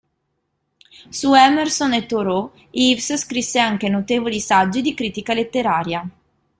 [1.11, 6.09] Su Emerson e Thoreau Ives scrisse anche notevoli saggi di critica letteraria.